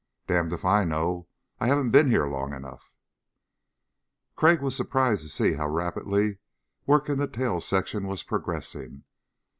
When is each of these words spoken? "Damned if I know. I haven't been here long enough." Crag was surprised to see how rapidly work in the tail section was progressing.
"Damned 0.25 0.51
if 0.51 0.65
I 0.65 0.83
know. 0.83 1.27
I 1.59 1.67
haven't 1.67 1.91
been 1.91 2.09
here 2.09 2.25
long 2.25 2.53
enough." 2.53 2.95
Crag 4.35 4.59
was 4.59 4.75
surprised 4.75 5.21
to 5.21 5.29
see 5.29 5.53
how 5.53 5.67
rapidly 5.69 6.39
work 6.87 7.07
in 7.07 7.19
the 7.19 7.27
tail 7.27 7.59
section 7.61 8.07
was 8.07 8.23
progressing. 8.23 9.03